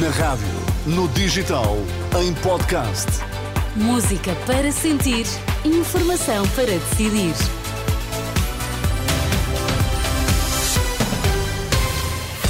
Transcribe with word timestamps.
Na 0.00 0.08
rádio, 0.08 0.46
no 0.86 1.06
digital, 1.08 1.76
em 2.18 2.32
podcast. 2.34 3.06
Música 3.76 4.34
para 4.46 4.72
sentir, 4.72 5.26
informação 5.66 6.48
para 6.54 6.64
decidir. 6.64 7.34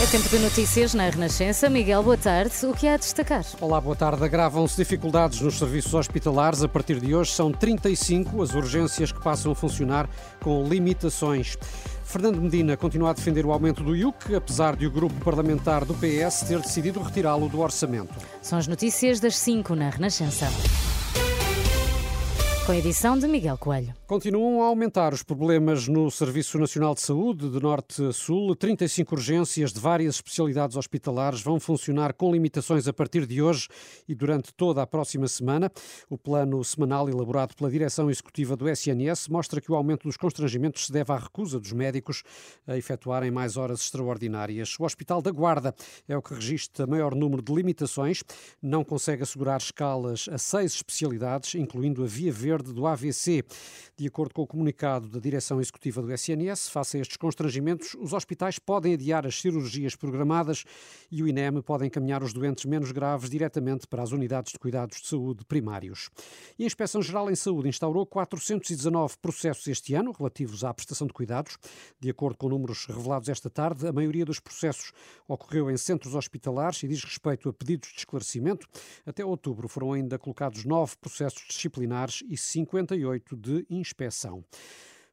É 0.00 0.06
tempo 0.06 0.28
de 0.28 0.38
notícias 0.38 0.94
na 0.94 1.08
Renascença. 1.08 1.68
Miguel, 1.68 2.02
boa 2.05 2.16
tarde. 2.16 2.55
O 2.64 2.74
que 2.74 2.86
há 2.86 2.95
a 2.95 2.96
destacar? 2.96 3.45
Olá, 3.61 3.80
boa 3.80 3.96
tarde. 3.96 4.22
Agravam-se 4.22 4.77
dificuldades 4.77 5.40
nos 5.40 5.59
serviços 5.59 5.95
hospitalares. 5.95 6.62
A 6.62 6.68
partir 6.68 7.00
de 7.00 7.12
hoje 7.12 7.32
são 7.32 7.50
35 7.50 8.40
as 8.40 8.54
urgências 8.54 9.11
que 9.11 9.20
passam 9.20 9.50
a 9.50 9.54
funcionar 9.54 10.09
com 10.40 10.62
limitações. 10.68 11.56
Fernando 12.12 12.42
Medina 12.42 12.76
continua 12.76 13.08
a 13.08 13.12
defender 13.14 13.46
o 13.46 13.52
aumento 13.52 13.82
do 13.82 13.96
IUC, 13.96 14.34
apesar 14.34 14.76
de 14.76 14.86
o 14.86 14.90
grupo 14.90 15.14
parlamentar 15.24 15.82
do 15.86 15.95
PS 15.95 16.42
ter 16.46 16.60
decidido 16.60 17.00
retirá-lo 17.00 17.48
do 17.48 17.60
orçamento. 17.60 18.12
São 18.42 18.59
as 18.59 18.68
notícias 18.68 19.18
das 19.18 19.34
5 19.38 19.74
na 19.74 19.88
Renascença. 19.88 20.46
Com 22.65 22.71
a 22.71 22.77
edição 22.77 23.19
de 23.19 23.27
Miguel 23.27 23.59
Coelho. 23.59 23.93
Continuam 24.07 24.62
a 24.62 24.66
aumentar 24.66 25.12
os 25.12 25.25
problemas 25.25 25.89
no 25.89 26.09
Serviço 26.12 26.59
Nacional 26.59 26.95
de 26.95 27.01
Saúde, 27.01 27.51
de 27.51 27.61
norte 27.61 28.05
a 28.05 28.12
sul. 28.12 28.55
35 28.55 29.16
urgências 29.16 29.73
de 29.73 29.80
várias 29.80 30.16
especialidades 30.16 30.77
hospitalares 30.77 31.41
vão 31.41 31.59
funcionar 31.59 32.12
com 32.12 32.30
limitações 32.30 32.87
a 32.87 32.93
partir 32.93 33.27
de 33.27 33.43
hoje 33.43 33.66
e 34.07 34.15
durante 34.15 34.55
toda 34.55 34.80
a 34.80 34.87
próxima 34.87 35.27
semana. 35.27 35.73
O 36.09 36.16
plano 36.16 36.62
semanal 36.62 37.09
elaborado 37.09 37.57
pela 37.57 37.69
direção 37.69 38.09
executiva 38.09 38.55
do 38.55 38.69
SNS 38.69 39.27
mostra 39.29 39.60
que 39.60 39.73
o 39.73 39.74
aumento 39.74 40.05
dos 40.05 40.16
constrangimentos 40.16 40.87
se 40.87 40.93
deve 40.93 41.10
à 41.10 41.16
recusa 41.16 41.59
dos 41.59 41.73
médicos 41.73 42.23
a 42.65 42.77
efetuarem 42.77 43.33
mais 43.33 43.57
horas 43.57 43.80
extraordinárias. 43.80 44.77
O 44.79 44.85
Hospital 44.85 45.21
da 45.21 45.33
Guarda 45.33 45.74
é 46.07 46.16
o 46.16 46.23
que 46.23 46.35
registra 46.35 46.87
maior 46.87 47.15
número 47.15 47.43
de 47.43 47.52
limitações. 47.52 48.23
Não 48.63 48.85
consegue 48.85 49.24
assegurar 49.24 49.59
escalas 49.59 50.29
a 50.30 50.38
seis 50.38 50.74
especialidades, 50.74 51.54
incluindo 51.57 52.04
a 52.04 52.07
Via 52.07 52.30
Verde 52.30 52.52
verde 52.63 52.73
do 52.73 52.87
AVC. 52.87 53.45
De 53.96 54.07
acordo 54.07 54.35
com 54.35 54.43
o 54.43 54.46
comunicado 54.46 55.09
da 55.09 55.18
direção 55.18 55.60
executiva 55.60 56.01
do 56.01 56.13
SNS, 56.13 56.71
face 56.71 56.96
a 56.96 57.01
estes 57.01 57.16
constrangimentos, 57.16 57.95
os 57.95 58.13
hospitais 58.13 58.59
podem 58.59 58.95
adiar 58.95 59.27
as 59.27 59.41
cirurgias 59.41 59.95
programadas 59.95 60.65
e 61.10 61.23
o 61.23 61.29
INEM 61.29 61.60
pode 61.60 61.87
encaminhar 61.87 62.23
os 62.23 62.32
doentes 62.32 62.65
menos 62.65 62.93
graves 62.93 63.29
diretamente 63.29 63.87
para 63.87 64.03
as 64.03 64.12
unidades 64.12 64.53
de 64.53 64.59
cuidados 64.59 65.03
de 65.03 65.09
saúde 65.09 65.44
primários. 65.44 66.09
E 66.59 66.65
a 66.65 66.66
Inspeção-Geral 66.66 67.31
em 67.31 67.34
Saúde 67.34 67.69
instaurou 67.69 68.06
419 68.06 69.16
processos 69.21 69.66
este 69.66 69.94
ano 69.94 70.12
relativos 70.12 70.65
à 70.65 70.72
prestação 70.72 71.06
de 71.06 71.12
cuidados. 71.12 71.59
De 72.00 72.09
acordo 72.09 72.38
com 72.38 72.49
números 72.49 72.87
revelados 72.87 73.28
esta 73.28 73.50
tarde, 73.50 73.87
a 73.87 73.93
maioria 73.93 74.25
dos 74.25 74.41
processos 74.41 74.93
ocorreu 75.28 75.71
em 75.71 75.76
centros 75.76 76.15
hospitalares 76.15 76.82
e 76.82 76.88
diz 76.88 77.04
respeito 77.04 77.49
a 77.49 77.53
pedidos 77.53 77.91
de 77.91 77.99
esclarecimento. 77.99 78.66
Até 79.04 79.25
outubro 79.25 79.69
foram 79.69 79.93
ainda 79.93 80.19
colocados 80.19 80.65
nove 80.65 80.97
processos 81.00 81.44
disciplinares 81.49 82.22
e 82.28 82.37
58 82.43 83.37
de 83.37 83.66
inspeção. 83.71 84.44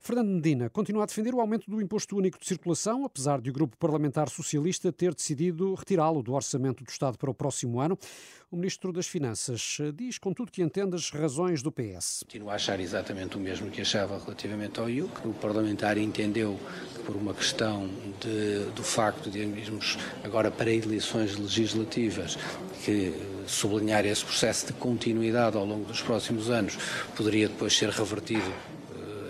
Fernando 0.02 0.30
Medina 0.30 0.70
continua 0.70 1.04
a 1.04 1.06
defender 1.06 1.36
o 1.36 1.42
aumento 1.42 1.70
do 1.70 1.82
imposto 1.82 2.16
único 2.16 2.40
de 2.40 2.48
circulação, 2.48 3.04
apesar 3.04 3.42
de 3.42 3.50
o 3.50 3.54
grupo 3.54 3.76
parlamentar 3.78 4.30
socialista 4.30 4.94
ter 4.94 5.14
decidido 5.14 5.76
retirá-lo 5.76 6.24
do 6.24 6.34
orçamento 6.34 6.84
do 6.84 6.90
Estado 6.90 7.18
para 7.18 7.30
o 7.30 7.34
próximo 7.34 7.82
ano. 7.82 8.00
O 8.50 8.56
ministro 8.56 8.94
das 8.94 9.08
Finanças 9.08 9.78
diz, 9.94 10.18
contudo, 10.18 10.52
que 10.52 10.64
entende 10.64 10.96
as 10.96 11.12
razões 11.12 11.62
do 11.62 11.72
PS. 11.72 12.22
Continuo 12.24 12.50
a 12.50 12.56
achar 12.56 12.80
exatamente 12.80 13.38
o 13.38 13.40
mesmo 13.40 13.70
que 13.70 13.82
achava 13.82 14.18
relativamente 14.18 14.80
ao 14.80 14.90
IUC. 14.90 15.28
O 15.28 15.34
parlamentar 15.34 15.98
entendeu 15.98 16.58
que, 16.96 17.04
por 17.04 17.16
uma 17.16 17.34
questão 17.34 17.88
de, 18.22 18.72
do 18.74 18.84
facto 18.84 19.30
de 19.30 19.40
irmos 19.40 19.98
agora 20.24 20.50
para 20.50 20.72
eleições 20.72 21.38
legislativas, 21.38 22.38
que 22.86 23.14
sublinhar 23.46 24.06
esse 24.06 24.24
processo 24.24 24.68
de 24.68 24.74
continuidade 24.74 25.58
ao 25.58 25.66
longo 25.66 25.86
dos 25.86 26.02
próximos 26.02 26.50
anos 26.50 26.78
poderia 27.16 27.50
depois 27.50 27.78
ser 27.78 27.90
revertido 27.90 28.52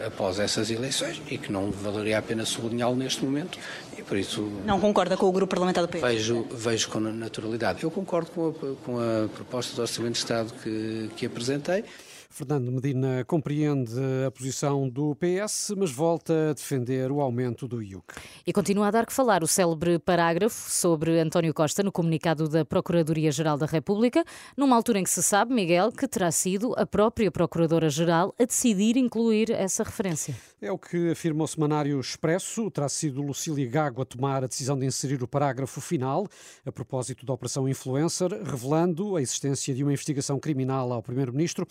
após 0.06 0.40
essas 0.40 0.70
eleições 0.72 1.22
e 1.30 1.38
que 1.38 1.52
não 1.52 1.72
valeria 1.72 2.18
a 2.18 2.22
pena 2.22 2.46
sublinhá-lo 2.46 2.96
neste 2.96 3.24
momento 3.24 3.58
e 3.98 4.02
por 4.04 4.18
isso... 4.18 4.42
Não 4.66 4.80
concorda 4.80 5.18
com 5.18 5.26
o 5.26 5.32
grupo 5.32 5.50
parlamentar 5.50 5.86
do 5.86 5.90
PS? 5.90 6.02
Vejo, 6.02 6.48
vejo 6.52 6.90
com 6.90 7.00
naturalidade. 7.00 7.84
Eu 7.84 7.92
concordo 7.92 8.32
com 8.32 8.50
a, 8.50 8.86
com 8.86 9.00
a 9.00 9.28
proposta 9.28 9.76
do 9.76 9.82
Orçamento 9.82 10.14
de 10.14 10.20
Estado 10.20 10.54
que, 10.64 11.10
que 11.16 11.26
apresentei. 11.26 11.84
Fernando 12.32 12.72
Medina 12.72 13.26
compreende 13.26 13.92
a 14.26 14.30
posição 14.30 14.88
do 14.88 15.16
PS, 15.16 15.74
mas 15.76 15.92
volta 15.92 16.52
a 16.52 16.54
defender 16.54 17.12
o 17.12 17.22
aumento 17.22 17.68
do 17.68 17.82
IUC. 17.82 18.06
E 18.46 18.54
continua 18.54 18.88
a 18.88 18.92
dar 18.92 19.06
que 19.06 19.12
falar 19.12 19.44
o 19.44 19.48
célebre 19.48 19.98
parágrafo 19.98 20.72
sobre 20.72 21.20
António 21.20 21.54
Costa 21.54 21.82
no 21.82 21.92
comunicado 21.92 22.48
da 22.48 22.64
Procuradoria-Geral 22.64 23.58
da 23.58 23.66
República, 23.66 24.24
numa 24.56 24.76
altura 24.76 25.00
em 25.00 25.04
que 25.04 25.10
se 25.10 25.24
sabe, 25.24 25.54
Miguel, 25.54 25.92
que 25.92 26.08
terá 26.08 26.32
sido 26.32 26.74
a 26.78 26.86
própria 26.86 27.32
Procuradora-Geral 27.32 28.34
a 28.40 28.46
decidir 28.46 28.96
incluir 28.96 29.50
essa 29.50 29.84
referência. 29.84 30.36
É 30.62 30.72
o 30.72 30.78
que 30.78 31.12
afirma 31.12 31.44
o 31.44 31.48
semanário 31.48 32.00
Expresso. 32.00 32.70
Terá 32.70 32.88
sido 32.88 33.22
Lucília 33.22 33.68
Gago 33.70 34.02
a 34.02 34.06
tomar 34.06 34.44
a 34.44 34.48
decisão 34.48 34.78
de 34.78 34.86
inserir 34.86 35.24
o 35.24 35.28
parágrafo 35.28 35.82
final, 35.82 36.28
a 36.66 36.72
propósito 36.72 37.26
da 37.26 37.34
Operação 37.34 37.68
Influencer, 37.68 38.30
revelando 38.44 39.16
a 39.16 39.22
existência 39.22 39.74
de 39.74 39.84
uma 39.84 39.94
investigação 39.94 40.38
criminal 40.40 40.92
ao 40.94 41.02
Primeiro-Ministro. 41.02 41.66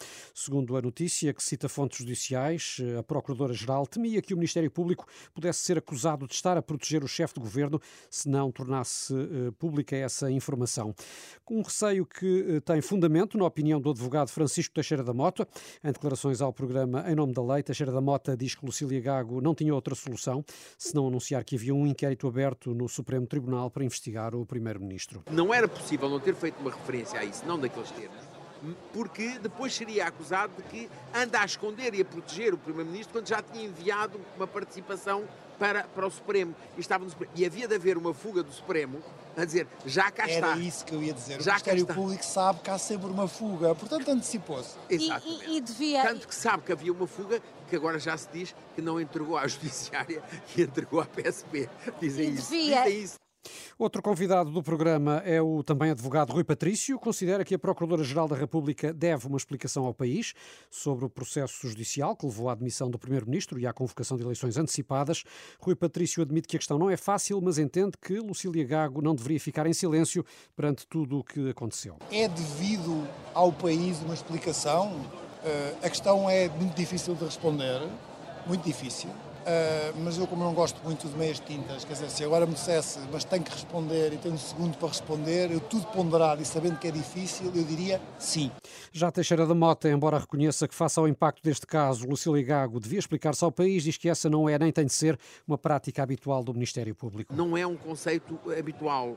Segundo 0.49 0.79
a 0.79 0.81
notícia, 0.81 1.35
que 1.35 1.43
cita 1.43 1.69
fontes 1.69 1.99
judiciais, 1.99 2.79
a 2.99 3.03
Procuradora-Geral 3.03 3.87
temia 3.87 4.23
que 4.23 4.33
o 4.33 4.37
Ministério 4.39 4.71
Público 4.71 5.07
pudesse 5.35 5.59
ser 5.59 5.77
acusado 5.77 6.27
de 6.27 6.33
estar 6.33 6.57
a 6.57 6.63
proteger 6.63 7.05
o 7.05 7.07
chefe 7.07 7.35
de 7.35 7.41
governo 7.41 7.79
se 8.09 8.31
não 8.31 8.51
tornasse 8.51 9.13
uh, 9.13 9.53
pública 9.59 9.95
essa 9.95 10.31
informação. 10.31 10.95
Um 11.51 11.61
receio 11.61 12.07
que 12.07 12.41
uh, 12.41 12.61
tem 12.63 12.81
fundamento, 12.81 13.37
na 13.37 13.45
opinião 13.45 13.79
do 13.79 13.91
advogado 13.91 14.31
Francisco 14.31 14.73
Teixeira 14.73 15.05
da 15.05 15.13
Mota, 15.13 15.47
em 15.85 15.93
declarações 15.93 16.41
ao 16.41 16.51
programa 16.51 17.05
Em 17.07 17.15
Nome 17.15 17.35
da 17.35 17.43
Lei, 17.43 17.63
Teixeira 17.63 17.93
da 17.93 18.01
Mota 18.01 18.35
diz 18.35 18.55
que 18.55 18.65
Lucília 18.65 19.03
Gago 19.03 19.43
não 19.43 19.55
tinha 19.55 19.75
outra 19.75 19.95
solução 19.95 20.43
senão 20.79 21.09
anunciar 21.09 21.45
que 21.45 21.57
havia 21.57 21.75
um 21.75 21.87
inquérito 21.87 22.27
aberto 22.27 22.75
no 22.75 22.89
Supremo 22.89 23.27
Tribunal 23.27 23.71
para 23.71 23.85
investigar 23.85 24.35
o 24.35 24.47
Primeiro-Ministro. 24.47 25.25
Não 25.31 25.53
era 25.53 25.69
possível 25.69 26.09
não 26.09 26.19
ter 26.19 26.35
feito 26.35 26.59
uma 26.59 26.71
referência 26.71 27.21
a 27.21 27.25
isso, 27.27 27.45
não 27.45 27.61
daqueles 27.61 27.91
termos 27.91 28.38
porque 28.93 29.39
depois 29.39 29.75
seria 29.75 30.07
acusado 30.07 30.53
de 30.57 30.63
que 30.65 30.91
anda 31.15 31.41
a 31.41 31.45
esconder 31.45 31.95
e 31.95 32.01
a 32.01 32.05
proteger 32.05 32.55
o 32.55 32.59
Primeiro-Ministro 32.59 33.13
quando 33.13 33.29
já 33.29 33.43
tinha 33.43 33.65
enviado 33.65 34.21
uma 34.37 34.47
participação 34.47 35.25
para, 35.59 35.85
para 35.85 36.07
o 36.07 36.11
Supremo. 36.11 36.55
E, 36.77 36.81
estava 36.81 37.05
no 37.05 37.11
Supremo. 37.11 37.33
e 37.35 37.45
havia 37.45 37.67
de 37.67 37.75
haver 37.75 37.99
uma 37.99 38.15
fuga 38.15 38.43
do 38.43 38.53
Supremo 38.53 39.03
a 39.37 39.45
dizer, 39.45 39.67
já 39.87 40.11
cá 40.11 40.27
está. 40.27 40.49
Era 40.53 40.59
isso 40.59 40.85
que 40.85 40.95
eu 40.95 41.03
ia 41.03 41.13
dizer. 41.13 41.41
Já 41.41 41.53
o 41.53 41.55
Ministério 41.55 41.87
Público 41.87 42.25
sabe 42.25 42.61
que 42.61 42.71
há 42.71 42.79
sempre 42.79 43.09
uma 43.09 43.29
fuga, 43.29 43.75
portanto 43.75 44.09
antecipou-se. 44.11 44.77
Exatamente. 44.89 45.45
E, 45.45 45.51
e, 45.51 45.57
e 45.57 45.61
devia... 45.61 46.03
Tanto 46.03 46.27
que 46.27 46.35
sabe 46.35 46.63
que 46.65 46.73
havia 46.73 46.93
uma 46.93 47.07
fuga, 47.07 47.41
que 47.69 47.77
agora 47.77 47.99
já 47.99 48.17
se 48.17 48.29
diz 48.33 48.55
que 48.75 48.83
não 48.83 49.01
entregou 49.01 49.37
à 49.37 49.47
Judiciária 49.49 50.23
e 50.57 50.63
entregou 50.63 51.01
à 51.01 51.07
PSP. 51.07 51.69
Dizem 52.01 52.31
isso. 52.31 52.51
Devia... 52.51 52.83
Dizem 52.85 53.03
isso. 53.03 53.28
Outro 53.79 54.03
convidado 54.03 54.51
do 54.51 54.61
programa 54.61 55.23
é 55.25 55.41
o 55.41 55.63
também 55.63 55.93
advogado 55.93 56.33
Rui 56.33 56.43
Patrício. 56.43 56.99
Considera 56.99 57.45
que 57.45 57.55
a 57.55 57.59
Procuradora-Geral 57.61 58.27
da 58.27 58.35
República 58.35 58.93
deve 58.93 59.29
uma 59.29 59.37
explicação 59.37 59.85
ao 59.85 59.95
país 59.95 60.35
sobre 60.69 61.05
o 61.05 61.09
processo 61.09 61.69
judicial 61.69 62.17
que 62.17 62.27
levou 62.27 62.49
à 62.49 62.55
admissão 62.55 62.91
do 62.91 62.99
Primeiro-Ministro 62.99 63.57
e 63.57 63.69
à 63.69 63.73
convocação 63.73 64.17
de 64.17 64.25
eleições 64.25 64.57
antecipadas. 64.57 65.23
Rui 65.61 65.77
Patrício 65.77 66.21
admite 66.21 66.49
que 66.49 66.57
a 66.57 66.59
questão 66.59 66.77
não 66.77 66.91
é 66.91 66.97
fácil, 66.97 67.41
mas 67.41 67.57
entende 67.57 67.93
que 68.03 68.19
Lucília 68.19 68.65
Gago 68.65 69.01
não 69.01 69.15
deveria 69.15 69.39
ficar 69.39 69.65
em 69.65 69.73
silêncio 69.73 70.27
perante 70.57 70.85
tudo 70.85 71.21
o 71.21 71.23
que 71.23 71.49
aconteceu. 71.49 71.99
É 72.11 72.27
devido 72.27 73.07
ao 73.33 73.53
país 73.53 74.03
uma 74.03 74.15
explicação? 74.15 75.09
Eh, 75.45 75.75
a 75.85 75.89
questão 75.89 76.29
é 76.29 76.49
muito 76.49 76.75
difícil 76.75 77.15
de 77.15 77.25
responder, 77.25 77.81
muito 78.45 78.65
difícil. 78.65 79.11
Uh, 79.39 79.99
mas 80.05 80.19
eu, 80.19 80.27
como 80.27 80.45
não 80.45 80.53
gosto 80.53 80.83
muito 80.85 81.09
de 81.09 81.17
meias 81.17 81.41
tintas, 81.41 81.85
quer 81.85 81.95
dizer, 81.95 82.11
se 82.11 82.25
agora 82.25 82.47
me 82.47 82.55
dissesse, 82.55 82.99
mas 83.11 83.25
tenho 83.25 83.43
que 83.43 83.51
responder 83.51 84.13
e 84.13 84.17
tenho 84.19 84.35
um 84.35 84.39
segundo 84.39 84.77
para 84.77 84.89
responder, 84.89 85.51
eu 85.51 85.61
tudo 85.61 85.87
ponderado 85.87 86.43
e 86.43 86.45
sabendo 86.45 86.79
que 86.79 86.89
é 86.89 86.91
difícil, 86.91 87.51
eu 87.55 87.65
diria 87.65 88.01
sim. 88.19 88.51
Já 88.93 89.11
Teixeira 89.11 89.47
da 89.47 89.55
Mota, 89.55 89.89
embora 89.89 90.19
reconheça 90.19 90.69
que, 90.69 90.75
face 90.75 90.99
ao 90.99 91.09
impacto 91.09 91.43
deste 91.43 91.67
caso, 91.67 92.07
Lucília 92.07 92.43
Gago 92.43 92.79
devia 92.79 92.99
explicar-se 92.99 93.43
ao 93.45 93.51
país, 93.51 93.83
diz 93.83 93.97
que 93.97 94.09
essa 94.09 94.29
não 94.29 94.49
é 94.49 94.59
nem 94.59 94.73
tem 94.73 94.85
de 94.85 94.93
ser 94.93 95.19
uma 95.47 95.57
prática 95.57 96.03
habitual 96.03 96.45
do 96.45 96.53
Ministério 96.53 96.95
Público. 96.95 97.35
Não 97.35 97.57
é 97.57 97.67
um 97.67 97.77
conceito 97.77 98.39
habitual 98.59 99.17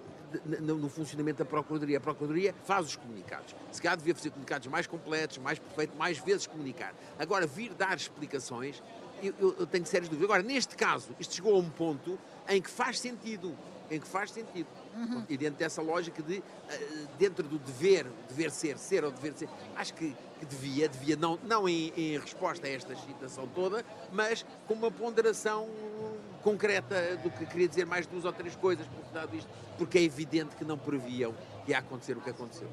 no 0.62 0.90
funcionamento 0.90 1.40
da 1.40 1.46
Procuradoria. 1.46 1.98
A 1.98 2.02
Procuradoria 2.02 2.56
faz 2.64 2.88
os 2.88 2.96
comunicados. 2.96 3.56
Se 3.72 3.82
calhar 3.82 3.98
devia 3.98 4.16
fazer 4.16 4.30
comunicados 4.30 4.68
mais 4.68 4.88
completos, 4.88 5.38
mais 5.38 5.60
perfeitos, 5.60 5.98
mais 5.98 6.18
vezes 6.20 6.48
comunicar. 6.48 6.94
Agora, 7.20 7.46
vir 7.46 7.74
dar 7.74 7.96
explicações 7.98 8.82
eu, 9.22 9.56
eu, 9.60 9.68
tenho 9.68 9.86
sérias 9.86 10.10
dúvidas. 10.10 10.30
Agora, 10.30 10.44
neste 10.44 10.76
caso, 10.76 11.10
isto 11.20 11.36
chegou 11.36 11.56
a 11.56 11.60
um 11.60 11.70
ponto 11.70 12.18
em 12.48 12.62
que 12.62 12.70
faz 12.70 13.00
sentido. 13.00 13.56
Em 13.90 14.00
que 14.00 14.08
faz 14.08 14.32
sentido. 14.32 14.68
Uhum. 14.96 15.26
E 15.30 15.38
dentro 15.38 15.60
dessa 15.60 15.82
lógica 15.82 16.22
de, 16.24 16.38
uh, 16.38 16.44
dentro 17.20 17.48
do 17.48 17.60
dever, 17.60 18.06
dever 18.30 18.50
ser, 18.52 18.78
ser 18.78 19.04
ou 19.04 19.12
dever 19.12 19.34
ser, 19.34 19.50
acho 19.76 19.94
que, 19.94 20.16
que 20.40 20.46
devia, 20.46 20.88
devia 20.88 21.16
não, 21.16 21.38
não 21.44 21.68
em, 21.68 21.94
em, 21.96 22.18
resposta 22.18 22.68
a 22.68 22.70
esta 22.70 22.94
excitação 22.94 23.48
toda, 23.54 23.86
mas 24.12 24.46
com 24.68 24.74
uma 24.74 24.90
ponderação 24.90 25.68
concreta 26.42 27.18
do 27.18 27.30
que 27.30 27.46
queria 27.46 27.68
dizer 27.68 27.86
mais 27.86 28.08
duas 28.08 28.26
ou 28.26 28.34
três 28.34 28.56
coisas, 28.56 28.86
porque, 28.88 29.14
dado 29.14 29.36
isto, 29.36 29.50
porque 29.78 29.98
é 29.98 30.04
evidente 30.04 30.56
que 30.56 30.66
não 30.66 30.78
previam 30.78 31.34
e 31.68 31.74
a 31.74 31.80
acontecer 31.80 32.18
o 32.18 32.22
que 32.22 32.30
aconteceu. 32.30 32.68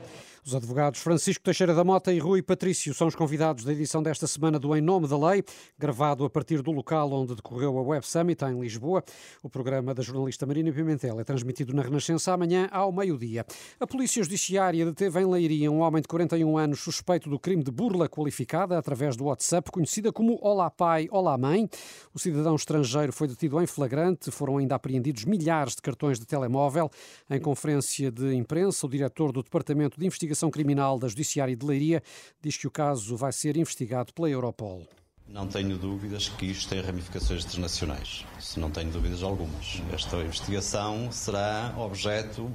Os 0.44 0.55
advogados 0.55 1.00
Francisco 1.00 1.44
Teixeira 1.44 1.75
da 1.75 1.85
Mota 1.85 2.12
e 2.12 2.19
Rui 2.19 2.43
Patrício 2.43 2.94
são 2.94 3.06
os 3.06 3.14
convidados 3.14 3.64
da 3.64 3.73
edição 3.73 4.02
desta 4.02 4.26
semana 4.26 4.58
do 4.58 4.75
Em 4.75 4.81
Nome 4.81 5.06
da 5.06 5.19
Lei, 5.19 5.44
gravado 5.79 6.25
a 6.25 6.31
partir 6.31 6.62
do 6.62 6.70
local 6.70 7.12
onde 7.12 7.35
decorreu 7.35 7.76
a 7.79 7.82
Web 7.82 8.06
Summit, 8.06 8.43
em 8.44 8.58
Lisboa. 8.58 9.05
O 9.43 9.50
programa 9.50 9.93
da 9.93 10.02
jornalista 10.02 10.46
Marina 10.46 10.73
Pimentel 10.73 11.20
é 11.20 11.25
transmitido 11.25 11.75
na 11.75 11.82
Renascença 11.82 12.32
amanhã 12.32 12.69
ao 12.73 12.90
meio-dia. 12.90 13.44
A 13.79 13.87
Polícia 13.87 14.23
Judiciária 14.23 14.87
deteve 14.87 15.20
em 15.20 15.26
Leiria 15.26 15.70
um 15.70 15.81
homem 15.81 16.00
de 16.00 16.08
41 16.08 16.56
anos 16.56 16.81
suspeito 16.81 17.29
do 17.29 17.38
crime 17.38 17.62
de 17.62 17.70
burla 17.70 18.08
qualificada 18.08 18.79
através 18.79 19.17
do 19.17 19.25
WhatsApp, 19.25 19.70
conhecida 19.70 20.12
como 20.12 20.38
Olá 20.40 20.70
Pai, 20.70 21.08
Olá 21.11 21.37
Mãe. 21.37 21.69
O 22.14 22.19
cidadão 22.19 22.55
estrangeiro 22.55 23.12
foi 23.12 23.29
detido 23.29 23.61
em 23.61 23.67
flagrante, 23.67 24.31
foram 24.31 24.58
ainda 24.58 24.75
apreendidos 24.75 25.25
milhares 25.25 25.75
de 25.75 25.82
cartões 25.82 26.19
de 26.19 26.26
telemóvel. 26.26 26.90
Em 27.29 27.40
conferência 27.40 28.11
de 28.11 28.35
imprensa, 28.35 28.77
o 28.86 28.88
diretor 28.88 29.32
do 29.32 29.42
Departamento 29.42 29.98
de 29.98 30.06
Investigação 30.06 30.50
Criminal 30.50 30.98
da 30.98 31.08
Judiciária 31.08 31.56
de 31.56 31.64
Leiria 31.64 32.02
diz 32.40 32.56
que 32.56 32.66
o 32.66 32.70
caso 32.70 33.16
vai 33.16 33.32
ser 33.32 33.56
investigado 33.56 34.12
pela 34.12 34.28
Europol. 34.28 34.86
Não 35.28 35.46
tenho 35.46 35.76
dúvidas 35.76 36.28
que 36.28 36.46
isto 36.46 36.70
tem 36.70 36.80
ramificações 36.80 37.44
internacionais. 37.44 38.25
Não 38.56 38.70
tenho 38.70 38.90
dúvidas 38.90 39.22
algumas. 39.22 39.82
Esta 39.92 40.16
investigação 40.16 41.12
será 41.12 41.75
objeto 41.76 42.50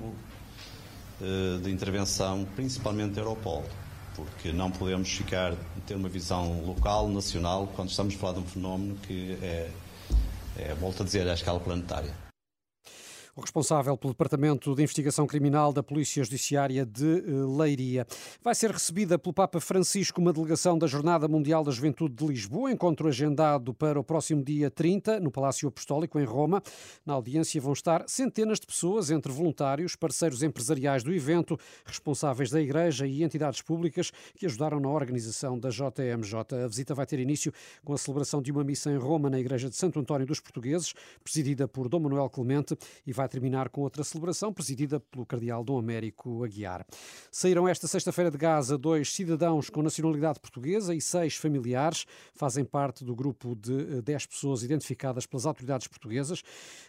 eh, 1.22 1.60
de 1.62 1.70
intervenção 1.70 2.46
principalmente 2.56 3.14
da 3.14 3.22
Europol, 3.22 3.64
porque 4.16 4.52
não 4.52 4.72
podemos 4.72 5.10
ficar 5.10 5.56
ter 5.86 5.96
uma 5.96 6.10
visão 6.10 6.66
local, 6.66 7.08
nacional, 7.08 7.72
quando 7.76 7.90
estamos 7.90 8.16
a 8.16 8.18
falar 8.18 8.34
de 8.34 8.40
um 8.40 8.46
fenómeno 8.46 8.96
que 9.08 9.38
é, 9.42 9.70
é 10.58 10.76
volto 10.76 11.04
a 11.04 11.06
dizer, 11.06 11.28
a 11.28 11.34
escala 11.34 11.60
planetária. 11.60 12.14
O 13.36 13.42
responsável 13.42 13.98
pelo 13.98 14.14
Departamento 14.14 14.76
de 14.76 14.84
Investigação 14.84 15.26
Criminal 15.26 15.74
da 15.74 15.82
Polícia 15.82 16.24
Judiciária 16.24 16.86
de 16.86 17.18
eh, 17.18 17.32
Leiria. 17.58 18.06
Vai 18.44 18.54
ser 18.54 18.70
recebida 18.70 19.18
pelo 19.18 19.34
Papa 19.34 19.60
Francisco 19.60 20.22
uma 20.22 20.32
delegação 20.32 20.78
da 20.78 20.86
Jornada 20.86 21.28
Mundial 21.28 21.64
da 21.64 21.72
Juventude 21.72 22.14
de 22.14 22.28
Lisboa, 22.28 22.72
encontro 22.72 23.08
agendado 23.08 23.74
para 23.74 24.00
o 24.00 24.04
próximo 24.04 24.44
dia 24.44 24.70
30, 24.70 25.20
no 25.20 25.32
Palácio 25.32 25.68
Apostólico, 25.68 26.20
em 26.20 26.26
Roma. 26.26 26.62
Na 27.04 27.16
audiência 27.16 27.60
vão 27.60 27.74
estar 27.74 28.04
centenas 28.08 28.60
de 28.60 28.68
pessoas, 28.68 29.10
entre 29.10 29.32
voluntários, 29.32 29.96
parceiros 29.96 30.44
empresariais 30.44 31.02
do 31.02 31.12
evento, 31.12 31.58
responsáveis 31.88 32.52
da 32.52 32.62
Igreja 32.62 33.08
e 33.08 33.24
entidades 33.24 33.64
públicas 33.64 34.12
que 34.36 34.46
ajudaram 34.46 34.80
na 34.80 34.90
organização 34.90 35.58
da 35.58 35.70
JMJ. 35.70 36.64
A 36.64 36.68
visita 36.68 36.94
vai 36.94 37.08
ter 37.08 37.18
início 37.18 37.52
com 37.84 37.94
a 37.94 37.98
celebração 37.98 38.44
de 38.44 38.52
uma 38.52 38.64
missa 38.64 38.92
em 38.92 38.98
Roma, 38.98 39.28
na 39.28 39.40
Igreja 39.40 39.72
de 39.72 39.76
Santo 39.76 40.00
António 40.00 40.28
dos 40.28 40.40
Portugueses, 40.40 40.94
presidida 41.24 41.68
por 41.68 41.90
Dom 41.90 42.02
Manuel 42.02 42.30
Clemente, 42.30 42.78
e 43.08 43.12
vai 43.12 43.23
vai 43.24 43.30
terminar 43.30 43.70
com 43.70 43.82
outra 43.82 44.04
celebração 44.04 44.52
presidida 44.52 45.00
pelo 45.00 45.26
cardeal 45.26 45.64
Dom 45.64 45.80
Américo 45.80 46.44
Aguiar. 46.44 46.86
Saíram 47.32 47.68
esta 47.68 47.88
sexta-feira 47.88 48.30
de 48.30 48.38
Gaza 48.38 48.78
dois 48.78 49.14
cidadãos 49.14 49.70
com 49.70 49.82
nacionalidade 49.82 50.40
portuguesa 50.40 50.94
e 50.94 51.00
seis 51.00 51.36
familiares. 51.36 52.06
Fazem 52.34 52.66
parte 52.66 53.06
do 53.06 53.16
grupo 53.16 53.56
de 53.56 54.02
10 54.02 54.24
eh, 54.24 54.28
pessoas 54.28 54.64
identificadas 54.64 55.26
pelas 55.26 55.46
autoridades 55.46 55.88
portuguesas. 55.88 56.44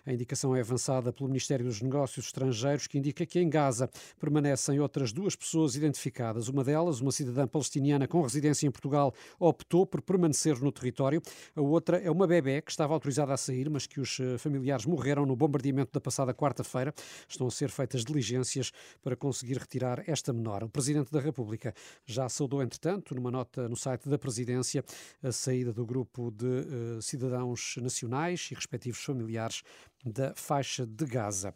A 0.04 0.12
indicação 0.12 0.56
é 0.56 0.60
avançada 0.60 1.12
pelo 1.12 1.28
Ministério 1.28 1.64
dos 1.64 1.80
Negócios 1.80 2.26
Estrangeiros, 2.26 2.86
que 2.86 2.98
indica 2.98 3.24
que 3.24 3.38
em 3.38 3.48
Gaza 3.48 3.88
permanecem 4.18 4.80
outras 4.80 5.12
duas 5.12 5.36
pessoas 5.36 5.76
identificadas. 5.76 6.48
Uma 6.48 6.64
delas, 6.64 7.00
uma 7.00 7.12
cidadã 7.12 7.46
palestiniana 7.46 8.08
com 8.08 8.20
residência 8.22 8.66
em 8.66 8.70
Portugal, 8.70 9.14
optou 9.38 9.86
por 9.86 10.02
permanecer 10.02 10.60
no 10.60 10.72
território. 10.72 11.22
A 11.54 11.60
outra 11.60 11.98
é 11.98 12.10
uma 12.10 12.26
bebé 12.26 12.60
que 12.60 12.72
estava 12.72 12.92
autorizada 12.92 13.32
a 13.32 13.36
sair, 13.36 13.70
mas 13.70 13.86
que 13.86 14.00
os 14.00 14.18
eh, 14.18 14.36
familiares 14.36 14.84
morreram 14.84 15.24
no 15.24 15.36
bombardeamento 15.36 15.92
da 15.92 16.00
passada 16.00 16.23
passada 16.24 16.34
quarta-feira. 16.34 16.94
Estão 17.28 17.46
a 17.46 17.50
ser 17.50 17.70
feitas 17.70 18.04
diligências 18.04 18.72
para 19.02 19.14
conseguir 19.14 19.58
retirar 19.58 20.02
esta 20.08 20.32
menor. 20.32 20.64
O 20.64 20.68
Presidente 20.68 21.10
da 21.12 21.20
República 21.20 21.74
já 22.06 22.28
saudou, 22.28 22.62
entretanto, 22.62 23.14
numa 23.14 23.30
nota 23.30 23.68
no 23.68 23.76
site 23.76 24.08
da 24.08 24.18
Presidência, 24.18 24.84
a 25.22 25.30
saída 25.30 25.72
do 25.72 25.84
grupo 25.84 26.30
de 26.30 26.46
uh, 26.46 27.02
cidadãos 27.02 27.76
nacionais 27.80 28.48
e 28.50 28.54
respectivos 28.54 29.02
familiares 29.02 29.62
da 30.04 30.34
faixa 30.34 30.86
de 30.86 31.04
Gaza. 31.04 31.54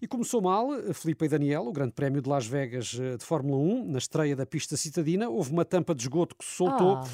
E 0.00 0.06
começou 0.06 0.42
mal, 0.42 0.68
Felipe 0.92 1.24
e 1.24 1.28
Daniel, 1.28 1.66
o 1.66 1.72
Grande 1.72 1.92
Prémio 1.92 2.20
de 2.20 2.28
Las 2.28 2.44
Vegas 2.44 2.98
eh, 2.98 3.16
de 3.16 3.24
Fórmula 3.24 3.56
1, 3.56 3.92
na 3.92 3.98
estreia 3.98 4.34
da 4.34 4.44
pista 4.44 4.76
citadina, 4.76 5.28
houve 5.28 5.52
uma 5.52 5.64
tampa 5.64 5.94
de 5.94 6.02
esgoto 6.02 6.34
que 6.34 6.44
se 6.44 6.56
soltou. 6.56 6.96
Ah 6.96 7.04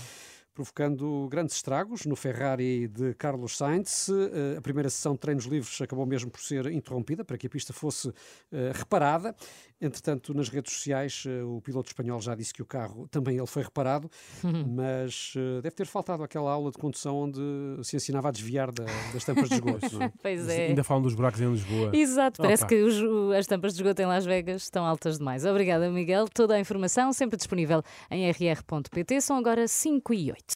provocando 0.59 1.29
grandes 1.31 1.55
estragos 1.55 2.05
no 2.05 2.17
Ferrari 2.17 2.89
de 2.89 3.15
Carlos 3.15 3.57
Sainz. 3.57 4.09
Eh, 4.09 4.57
a 4.59 4.61
primeira 4.61 4.91
sessão 4.91 5.13
de 5.13 5.21
treinos 5.21 5.45
livres 5.45 5.81
acabou 5.81 6.05
mesmo 6.05 6.33
por 6.33 6.41
ser 6.41 6.67
interrompida 6.67 7.25
para 7.25 7.39
que 7.39 7.47
a 7.47 7.51
pista 7.51 7.73
fosse 7.73 8.13
eh, 8.51 8.73
reparada. 8.75 9.37
Entretanto, 9.81 10.35
nas 10.35 10.49
redes 10.49 10.73
sociais, 10.73 11.23
eh, 11.29 11.45
o 11.45 11.61
piloto 11.61 11.91
espanhol 11.91 12.21
já 12.21 12.35
disse 12.35 12.53
que 12.53 12.61
o 12.61 12.67
carro 12.67 13.07
também 13.07 13.37
ele 13.37 13.47
foi 13.47 13.63
reparado, 13.63 14.11
mas 14.43 15.35
deve 15.63 15.77
ter 15.77 15.87
faltado 15.87 16.25
aquela 16.25 16.51
aula 16.51 16.73
de 16.73 16.79
condução 16.79 17.17
onde 17.17 17.41
se 17.85 17.95
ensinava 17.95 18.27
a 18.27 18.33
desviar 18.33 18.73
da, 18.73 18.85
das 19.13 19.25
tampas 19.25 19.49
de 19.49 19.55
esgoto. 19.63 20.03
É? 20.03 20.13
pois 20.21 20.49
é. 20.49 20.67
Ainda 20.67 20.83
falam 20.83 21.05
dos 21.05 21.15
buracos 21.15 21.41
em 21.41 21.53
Lisboa. 21.53 21.93
Exato, 21.95 22.43
parece 22.43 22.65
Opa. 22.65 22.71
que 22.71 22.83
os, 22.83 22.97
as 23.37 23.47
tampas 23.47 23.75
de 23.75 23.81
esgoto 23.81 24.03
em 24.03 24.07
Las 24.07 24.27
Vegas 24.27 24.63
estão 24.63 24.85
altas 24.85 25.19
demais. 25.19 25.45
Obrigada, 25.45 25.89
Miguel. 25.89 26.27
Toda 26.35 26.57
a 26.57 26.59
informação 26.59 27.13
sempre 27.13 27.37
disponível 27.37 27.81
em 28.11 28.29
rr.pt. 28.29 29.21
São 29.21 29.37
agora 29.37 29.69
5 29.69 30.13
e 30.15 30.33
8. 30.33 30.45